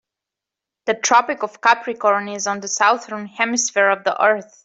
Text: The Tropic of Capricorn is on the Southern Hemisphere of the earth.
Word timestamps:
The 0.87 0.95
Tropic 0.95 1.43
of 1.43 1.61
Capricorn 1.61 2.27
is 2.27 2.47
on 2.47 2.59
the 2.59 2.67
Southern 2.67 3.27
Hemisphere 3.27 3.91
of 3.91 4.03
the 4.03 4.19
earth. 4.19 4.59